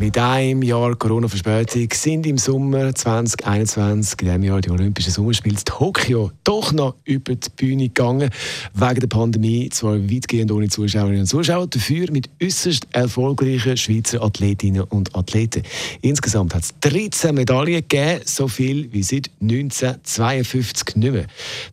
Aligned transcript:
Mit 0.00 0.16
einem 0.16 0.62
Jahr 0.62 0.96
Corona-Verspätung 0.96 1.88
sind 1.92 2.26
im 2.26 2.38
Sommer 2.38 2.94
2021, 2.94 4.22
in 4.22 4.28
diesem 4.28 4.42
Jahr 4.44 4.62
die 4.62 4.70
Olympischen 4.70 5.12
Sommerspiele 5.12 5.56
in 5.58 5.64
Tokio, 5.66 6.32
doch 6.42 6.72
noch 6.72 6.94
über 7.04 7.34
die 7.34 7.50
Bühne 7.54 7.88
gegangen. 7.88 8.30
Wegen 8.72 9.00
der 9.00 9.06
Pandemie 9.08 9.68
zwar 9.68 9.98
weitgehend 9.98 10.52
ohne 10.52 10.70
Zuschauerinnen 10.70 11.20
und 11.20 11.26
Zuschauer, 11.26 11.66
dafür 11.66 12.10
mit 12.12 12.30
äußerst 12.42 12.86
erfolgreichen 12.92 13.76
Schweizer 13.76 14.22
Athletinnen 14.22 14.84
und 14.84 15.14
Athleten. 15.14 15.64
Insgesamt 16.00 16.54
hat 16.54 16.62
es 16.62 16.74
13 16.80 17.34
Medaillen 17.34 17.86
gegeben, 17.86 18.22
so 18.24 18.48
viel 18.48 18.90
wie 18.94 19.02
seit 19.02 19.30
1952 19.42 20.96
nicht 20.96 21.12
mehr. 21.12 21.26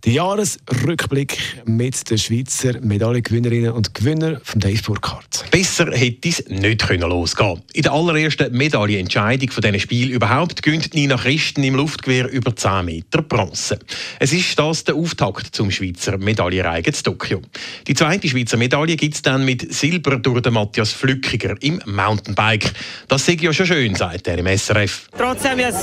Der 0.04 0.12
Jahresrückblick 0.12 1.64
mit 1.64 2.10
den 2.10 2.18
Schweizer 2.18 2.82
Medaillengewinnerinnen 2.82 3.72
und 3.72 3.94
Gewinner 3.94 4.42
von 4.44 4.60
Dave 4.60 4.82
Burkhardt. 4.84 5.46
Besser 5.50 5.90
hätte 5.94 6.28
es 6.28 6.44
nicht 6.50 6.86
können 6.86 7.10
losgehen 7.10 7.62
In 7.72 7.84
der 7.84 7.94
allerersten 8.18 8.58
Medaillenentscheidung 8.58 9.52
von 9.52 9.62
diesem 9.62 9.80
Spiel 9.80 10.10
überhaupt 10.10 10.64
gönnt 10.64 10.94
Nina 10.96 11.18
Christen 11.18 11.64
im 11.64 11.76
Luftgewehr 11.76 12.28
über 12.30 12.56
10 12.56 12.86
Meter 12.86 13.22
Bronze. 13.22 13.78
Es 14.20 14.34
ist 14.34 14.58
das 14.58 14.84
der 14.84 14.96
Auftakt 14.96 15.56
zum 15.56 15.70
Schweizer 15.70 16.18
Medaillenreigen 16.18 16.94
in 16.94 17.04
Tokio. 17.04 17.42
Die 17.86 17.94
zweite 17.94 18.28
Schweizer 18.28 18.58
Medaille 18.58 18.96
gibt 18.96 19.14
es 19.14 19.22
dann 19.22 19.46
mit 19.46 19.72
Silber 19.72 20.18
durch 20.18 20.42
den 20.42 20.54
Matthias 20.54 20.94
Flückiger 20.94 21.56
im 21.62 21.80
Mountainbike. 21.86 22.72
Das 23.08 23.24
sehe 23.24 23.38
ja 23.38 23.54
schon 23.54 23.68
schön, 23.68 23.94
sagt 23.94 24.28
er 24.28 24.40
im 24.40 24.48
SRF. 24.48 25.10
Trotzdem 25.16 25.60
ist 25.60 25.78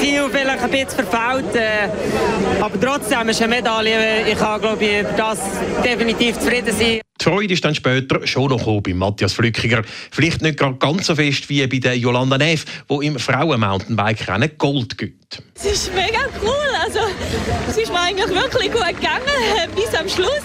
viel 0.00 0.28
vielleicht 0.30 0.62
ein 0.62 0.70
bisschen 0.70 1.06
verfault, 1.06 1.54
äh, 1.54 1.88
aber 2.60 2.80
trotzdem 2.80 3.28
ist 3.28 3.40
eine 3.40 3.54
Medaille. 3.54 4.32
Ich 4.32 4.38
kann 4.38 4.60
glaube 4.60 4.84
ich 4.84 5.06
das 5.16 5.38
definitiv 5.84 6.38
zufrieden 6.40 6.74
sein. 6.76 7.05
Die 7.26 7.30
Freude 7.32 7.54
ist 7.54 7.64
dann 7.64 7.74
später 7.74 8.24
schon 8.24 8.50
noch 8.50 8.80
bei 8.82 8.94
Matthias 8.94 9.32
Flückiger. 9.32 9.82
Vielleicht 10.12 10.42
nicht 10.42 10.60
ganz 10.60 11.06
so 11.06 11.16
fest 11.16 11.48
wie 11.48 11.66
bei 11.66 11.78
der 11.80 11.98
Jolanda 11.98 12.38
Neff, 12.38 12.64
die 12.88 13.04
im 13.04 13.18
Frauen-Mountainbike-Rennen 13.18 14.52
Gold 14.56 14.96
gibt. 14.96 15.42
Es 15.56 15.64
ist 15.64 15.92
mega 15.92 16.20
cool. 16.40 16.54
Also, 16.84 17.00
es 17.68 17.78
ist 17.78 17.90
mir 17.90 18.00
eigentlich 18.00 18.28
wirklich 18.28 18.70
gut 18.70 18.86
gegangen 18.86 19.26
bis 19.74 19.92
am 19.98 20.08
Schluss. 20.08 20.44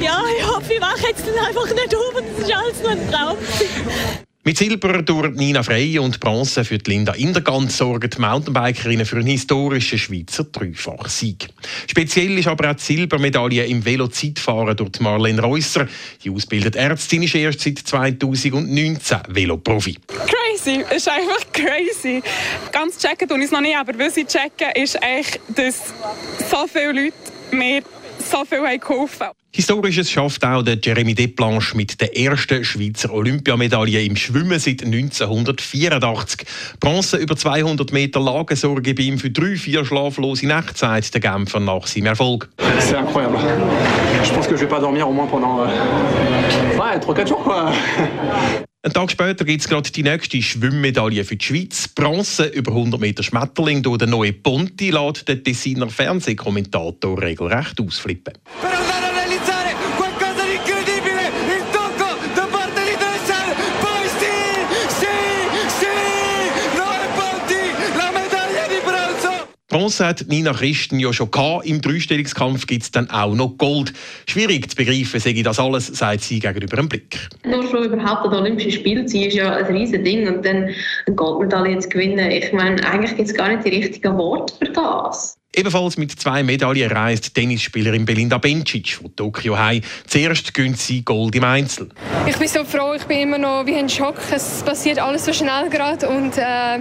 Ja, 0.00 0.22
ich 0.38 0.46
hoffe, 0.46 0.72
ich 0.72 0.80
mache 0.80 1.06
jetzt 1.06 1.22
dann 1.26 1.46
einfach 1.46 1.66
nicht 1.66 1.94
um. 1.94 2.24
Das 2.38 2.48
ist 2.48 2.54
alles 2.54 2.80
nur 2.80 2.90
ein 2.92 3.10
Traum. 3.10 3.36
Mit 4.44 4.56
Silber 4.56 5.02
durch 5.02 5.34
Nina 5.34 5.62
Frey 5.62 5.98
und 5.98 6.18
Bronze 6.18 6.64
für 6.64 6.78
Linda 6.86 7.12
Indergant 7.12 7.70
sorgen 7.70 8.08
die 8.08 8.20
Mountainbikerinnen 8.20 9.04
für 9.04 9.16
einen 9.16 9.26
historischen 9.26 9.98
Schweizer 9.98 10.44
Dreifach-Sieg. 10.44 11.50
Speziell 11.86 12.38
ist 12.38 12.48
aber 12.48 12.70
auch 12.70 12.74
die 12.74 12.82
Silbermedaille 12.82 13.64
im 13.66 13.84
Velozeitfahren 13.84 14.76
durch 14.76 15.00
Marlene 15.00 15.42
Reusser. 15.42 15.88
Die 16.22 16.30
ausgebildete 16.30 16.78
Ärztin 16.78 17.22
ist 17.22 17.34
erst 17.34 17.60
seit 17.60 17.78
2019 17.78 19.18
Veloprofi. 19.28 19.98
Crazy, 20.06 20.84
es 20.90 20.96
ist 20.98 21.08
einfach 21.08 21.52
crazy. 21.52 22.22
Ganz 22.72 22.98
checken 22.98 23.28
tun 23.28 23.40
ich 23.40 23.46
es 23.46 23.52
noch 23.52 23.60
nicht, 23.60 23.76
aber 23.76 23.98
was 23.98 24.16
ich 24.16 24.26
checke, 24.26 24.70
ist 24.74 25.02
eigentlich, 25.02 25.40
dass 25.48 25.92
so 26.50 26.66
viele 26.66 26.92
Leute 26.92 27.14
mir 27.50 27.82
so 28.18 28.44
viel 28.44 28.78
geholfen 28.78 29.26
haben. 29.26 29.41
Historisches 29.54 30.10
schafft 30.10 30.42
auch 30.46 30.62
der 30.62 30.78
Jeremy 30.82 31.14
Desplanche 31.14 31.76
mit 31.76 32.00
der 32.00 32.16
ersten 32.16 32.64
Schweizer 32.64 33.12
Olympiamedaille 33.12 34.02
im 34.02 34.16
Schwimmen 34.16 34.58
seit 34.58 34.82
1984. 34.82 36.46
Bronze 36.80 37.18
über 37.18 37.36
200 37.36 37.92
Meter 37.92 38.18
Lagensorge 38.18 38.94
bei 38.94 39.02
ihm 39.02 39.18
für 39.18 39.28
drei, 39.28 39.56
vier 39.56 39.84
schlaflose 39.84 40.46
Nächte, 40.46 40.78
sagt 40.78 41.12
der 41.12 41.20
Genfer 41.20 41.60
nach 41.60 41.86
seinem 41.86 42.06
Erfolg. 42.06 42.48
C'est 42.78 42.98
incroyable. 42.98 43.38
Je 44.24 44.32
pense 44.32 44.48
que 44.48 44.56
je 44.56 44.62
vais 44.62 44.70
pas 44.70 44.80
dormir 44.80 45.06
au 45.06 45.12
moins 45.12 45.26
pendant 45.26 45.60
euh, 45.60 45.66
ouais, 46.78 46.98
3-4 46.98 47.28
jours. 47.28 47.44
Quoi. 47.44 47.72
Einen 48.84 48.94
Tag 48.94 49.12
später 49.12 49.44
gibt 49.44 49.60
es 49.60 49.68
gerade 49.68 49.90
die 49.92 50.02
nächste 50.02 50.42
Schwimmmedaille 50.42 51.24
für 51.24 51.36
die 51.36 51.44
Schweiz. 51.44 51.86
Bronze 51.88 52.46
über 52.46 52.72
100 52.72 53.00
Meter 53.00 53.22
Schmetterling 53.22 53.82
durch 53.82 53.98
den 53.98 54.10
neuen 54.10 54.42
Ponti 54.42 54.90
lässt 54.90 55.28
der 55.28 55.36
Designer 55.36 55.88
Fernsehkommentator 55.88 57.20
regelrecht 57.20 57.80
ausflippen. 57.80 58.32
Bronze 69.72 70.06
hat 70.06 70.26
Nina 70.28 70.52
Christen 70.52 71.00
ja 71.00 71.12
schon 71.14 71.30
gehabt. 71.30 71.64
Im 71.66 71.80
Dreistellungskampf 71.80 72.66
gibt 72.66 72.82
es 72.82 72.90
dann 72.90 73.08
auch 73.08 73.34
noch 73.34 73.56
Gold. 73.56 73.94
Schwierig 74.26 74.70
zu 74.70 74.76
begreifen, 74.76 75.18
sage 75.18 75.36
ich 75.36 75.44
das 75.44 75.58
alles, 75.58 75.86
sagt 75.86 76.20
sie 76.20 76.40
gegenüber 76.40 76.76
einem 76.76 76.90
Blick. 76.90 77.18
Nur 77.44 77.66
schon 77.66 77.84
überhaupt 77.84 78.26
an 78.26 78.34
Olympischen 78.34 78.70
Spielen 78.70 79.08
zu 79.08 79.16
ist 79.16 79.34
ja 79.34 79.56
ein 79.56 79.64
riesiges 79.64 80.04
Ding. 80.04 80.28
Und 80.28 80.44
dann 80.44 80.68
eine 81.06 81.16
Goldmedaille 81.16 81.78
zu 81.78 81.88
gewinnen, 81.88 82.30
ich 82.30 82.52
meine, 82.52 82.86
eigentlich 82.86 83.16
gibt 83.16 83.30
es 83.30 83.34
gar 83.34 83.48
nicht 83.48 83.64
die 83.64 83.70
richtigen 83.70 84.14
Worte 84.18 84.54
für 84.58 84.70
das. 84.72 85.38
Ebenfalls 85.54 85.96
mit 85.96 86.12
zwei 86.12 86.42
Medaillen 86.42 86.92
reist 86.92 87.34
Tennisspielerin 87.34 88.04
Belinda 88.04 88.38
Bencic 88.38 88.94
von 88.94 89.14
Tokio 89.16 89.58
heim. 89.58 89.80
Zuerst 90.06 90.52
gönnt 90.52 90.78
sie 90.78 91.02
Gold 91.02 91.34
im 91.34 91.44
Einzel. 91.44 91.88
Ich 92.24 92.36
bin 92.36 92.46
so 92.46 92.64
froh, 92.64 92.94
ich 92.94 93.04
bin 93.04 93.18
immer 93.18 93.38
noch 93.38 93.66
wie 93.66 93.74
ein 93.74 93.88
Schock. 93.88 94.14
Es 94.30 94.62
passiert 94.62 95.00
alles 95.00 95.24
so 95.24 95.32
schnell 95.32 95.68
gerade 95.68 96.08
und 96.08 96.38
äh, 96.38 96.78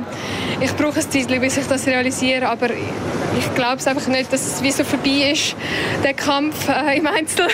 ich 0.59 0.71
brauche 0.75 0.99
ein 0.99 1.09
Zeit, 1.09 1.27
bis 1.41 1.57
ich 1.57 1.65
das 1.65 1.87
realisiere. 1.87 2.47
Aber 2.47 2.69
ich 2.69 3.55
glaube 3.55 3.77
es 3.77 3.87
einfach 3.87 4.07
nicht, 4.07 4.31
dass 4.31 4.45
es 4.45 4.61
wie 4.61 4.71
so 4.71 4.83
vorbei 4.83 5.31
ist, 5.31 5.55
der 6.03 6.13
Kampf 6.13 6.69
äh, 6.69 6.97
im 6.97 7.07
Einzel. 7.07 7.47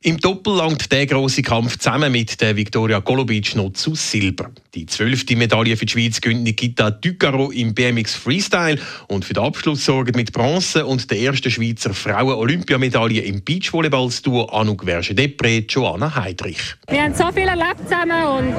Im 0.00 0.16
Doppel 0.18 0.54
langt 0.54 0.92
der 0.92 1.06
große 1.06 1.42
Kampf 1.42 1.76
zusammen 1.76 2.12
mit 2.12 2.40
der 2.40 2.54
Viktoria 2.54 3.00
Golubic 3.00 3.56
noch 3.56 3.72
zu 3.72 3.96
Silber. 3.96 4.52
Die 4.72 4.86
zwölfte 4.86 5.34
Medaille 5.34 5.76
für 5.76 5.86
die 5.86 5.92
Schweiz 5.92 6.20
gönnt 6.20 6.44
Nikita 6.44 6.92
Ducaro 6.92 7.50
im 7.50 7.74
BMX 7.74 8.14
Freestyle 8.14 8.78
und 9.08 9.24
für 9.24 9.34
den 9.34 9.42
Abschluss 9.42 9.84
sorgen 9.84 10.12
mit 10.14 10.32
Bronze 10.32 10.86
und 10.86 11.10
der 11.10 11.18
ersten 11.18 11.50
Schweizer 11.50 11.92
Frauen-Olympiamedaille 11.92 13.22
im 13.22 13.42
Beachvolleyball-Duo 13.42 14.44
Anouk 14.44 14.84
Verge-Depré, 14.84 15.64
Joanna 15.68 16.14
Heidrich. 16.14 16.76
Wir 16.88 17.02
haben 17.02 17.14
so 17.14 17.32
viel 17.32 17.48
erlebt 17.48 17.80
zusammen 17.82 18.24
und 18.24 18.54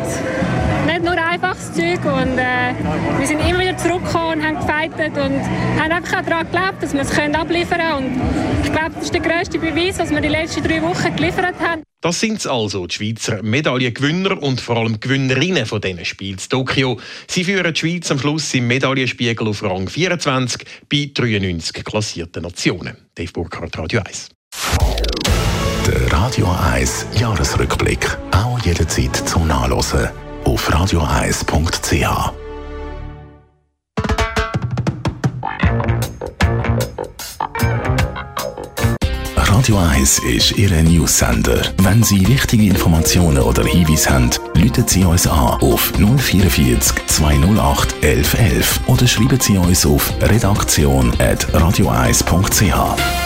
einfaches 1.42 1.74
Zeug 1.74 2.04
und 2.06 2.38
äh, 2.38 2.74
wir 3.18 3.28
sind 3.28 3.40
immer 3.40 3.60
wieder 3.60 3.78
zurückgekommen 3.78 4.40
und 4.40 4.46
haben 4.46 4.56
gefeitet 4.56 5.18
und 5.18 5.40
haben 5.80 5.92
einfach 5.92 6.22
daran 6.26 6.46
geglaubt, 6.46 6.84
dass 6.84 6.94
wir 6.94 7.02
es 7.02 7.12
abliefern 7.18 7.80
können 7.80 8.18
und 8.18 8.66
ich 8.66 8.72
glaube, 8.72 8.92
das 8.96 9.06
ist 9.06 9.14
der 9.14 9.22
grösste 9.22 9.58
Beweis, 9.58 10.00
was 10.00 10.10
wir 10.12 10.22
die 10.22 10.28
letzten 10.28 10.64
drei 10.64 10.82
Wochen 10.82 11.16
geliefert 11.16 11.56
haben. 11.60 11.84
Das 12.02 12.20
sind 12.20 12.46
also 12.48 12.88
die 12.88 12.96
Schweizer 12.96 13.42
Medaillengewinner 13.44 14.42
und 14.42 14.62
vor 14.62 14.78
allem 14.78 15.00
Gewinnerinnen 15.00 15.66
von 15.66 15.82
diesen 15.82 16.06
Spielen 16.06 16.38
in 16.38 16.50
Tokio. 16.50 17.00
Sie 17.28 17.44
führen 17.44 17.74
die 17.74 17.80
Schweiz 17.80 18.12
am 18.12 18.20
Schluss 18.20 18.54
im 18.54 18.68
Medaillenspiegel 18.68 19.48
auf 19.48 19.64
Rang 19.64 19.88
24 19.88 20.66
bei 20.90 21.10
93 21.14 21.84
klassierten 21.84 22.44
Nationen. 22.44 22.96
Dave 23.16 23.32
Burkhardt, 23.32 23.78
Radio 23.78 24.02
1. 24.02 24.30
Der 25.88 26.12
Radio 26.12 26.48
1 26.74 27.08
Jahresrückblick. 27.18 28.18
Auch 28.32 28.60
jederzeit 28.60 29.16
zum 29.16 29.48
Nachlesen 29.48 30.10
auf 30.46 30.70
radio1.ch. 30.70 32.32
Radio 39.36 39.78
1 39.78 40.20
ist 40.20 40.58
Ihr 40.58 40.70
Newsender. 40.84 41.62
Wenn 41.78 42.02
Sie 42.02 42.26
wichtige 42.28 42.64
Informationen 42.64 43.40
oder 43.40 43.66
Hinweise 43.66 44.10
haben, 44.10 44.30
rufen 44.56 44.88
Sie 44.88 45.04
uns 45.04 45.28
an 45.28 45.60
auf 45.62 45.92
044 45.98 47.08
208 47.08 47.96
1111 48.02 48.80
oder 48.88 49.06
schreiben 49.08 49.40
Sie 49.40 49.58
uns 49.58 49.86
auf 49.86 50.14
redaktion.radio1.ch. 50.22 53.19